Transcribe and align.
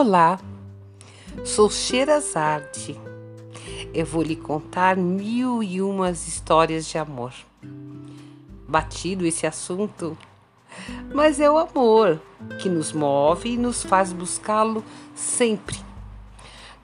Olá, 0.00 0.38
sou 1.44 1.68
Sherazade. 1.68 2.96
Eu 3.92 4.06
vou 4.06 4.22
lhe 4.22 4.36
contar 4.36 4.96
mil 4.96 5.60
e 5.60 5.82
umas 5.82 6.28
histórias 6.28 6.86
de 6.86 6.96
amor. 6.96 7.32
Batido 8.68 9.26
esse 9.26 9.44
assunto, 9.44 10.16
mas 11.12 11.40
é 11.40 11.50
o 11.50 11.58
amor 11.58 12.22
que 12.62 12.68
nos 12.68 12.92
move 12.92 13.54
e 13.54 13.56
nos 13.56 13.82
faz 13.82 14.12
buscá-lo 14.12 14.84
sempre, 15.16 15.76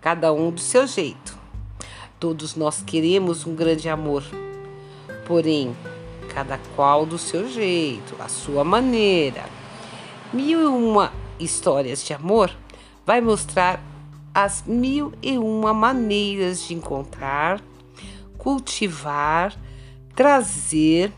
cada 0.01 0.33
um 0.33 0.51
do 0.51 0.61
seu 0.61 0.85
jeito. 0.85 1.39
Todos 2.19 2.57
nós 2.57 2.83
queremos 2.83 3.47
um 3.47 3.55
grande 3.55 3.89
amor, 3.89 4.25
porém, 5.25 5.73
cada 6.35 6.59
qual 6.75 7.07
do 7.07 7.17
seu 7.17 7.49
jeito, 7.49 8.17
a 8.19 8.27
sua 8.27 8.65
maneira. 8.65 9.45
Mil 10.33 10.61
e 10.63 10.67
uma 10.67 11.13
histórias 11.39 12.05
de 12.05 12.13
amor 12.13 12.51
vai 13.07 13.21
mostrar 13.21 13.81
as 14.33 14.65
mil 14.67 15.13
e 15.23 15.39
uma 15.39 15.73
maneiras 15.73 16.63
de 16.67 16.75
encontrar, 16.75 17.63
cultivar, 18.37 19.57
trazer, 20.15 21.13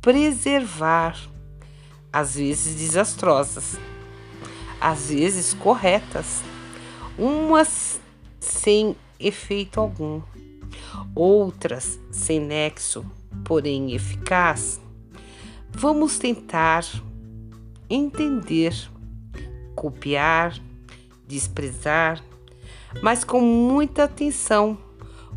preservar, 0.00 1.18
às 2.12 2.34
vezes 2.34 2.74
desastrosas, 2.74 3.78
às 4.80 5.08
vezes 5.08 5.54
corretas, 5.54 6.42
umas 7.18 8.00
sem 8.38 8.96
efeito 9.18 9.80
algum, 9.80 10.20
outras 11.14 11.98
sem 12.10 12.40
nexo, 12.40 13.04
porém 13.44 13.94
eficaz. 13.94 14.80
Vamos 15.70 16.18
tentar 16.18 16.84
entender, 17.88 18.74
copiar, 19.74 20.60
desprezar, 21.32 22.22
mas 23.02 23.24
com 23.24 23.40
muita 23.40 24.04
atenção 24.04 24.76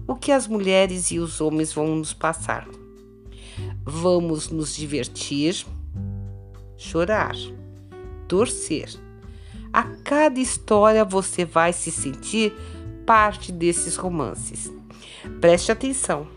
o 0.05 0.15
que 0.15 0.31
as 0.31 0.45
mulheres 0.45 1.09
e 1.11 1.19
os 1.19 1.39
homens 1.39 1.71
vão 1.71 1.95
nos 1.95 2.13
passar. 2.13 2.67
Vamos 3.83 4.49
nos 4.49 4.75
divertir, 4.75 5.65
chorar, 6.77 7.33
torcer. 8.27 8.89
A 9.71 9.83
cada 10.03 10.39
história 10.39 11.05
você 11.05 11.45
vai 11.45 11.71
se 11.71 11.91
sentir 11.91 12.53
parte 13.05 13.51
desses 13.51 13.95
romances. 13.95 14.71
Preste 15.39 15.71
atenção. 15.71 16.27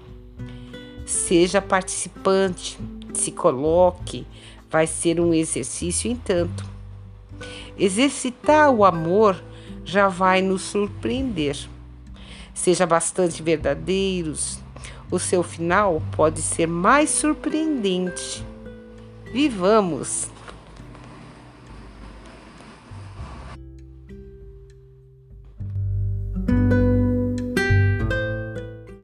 Seja 1.04 1.60
participante, 1.60 2.78
se 3.12 3.32
coloque, 3.32 4.26
vai 4.70 4.86
ser 4.86 5.20
um 5.20 5.34
exercício 5.34 6.10
em 6.10 6.16
tanto. 6.16 6.64
Exercitar 7.76 8.70
o 8.70 8.84
amor 8.84 9.42
já 9.88 10.06
vai 10.06 10.42
nos 10.42 10.62
surpreender. 10.62 11.56
Seja 12.52 12.84
bastante 12.84 13.42
verdadeiros, 13.42 14.60
o 15.10 15.18
seu 15.18 15.42
final 15.42 16.02
pode 16.14 16.42
ser 16.42 16.66
mais 16.66 17.08
surpreendente. 17.08 18.44
Vivamos! 19.32 20.30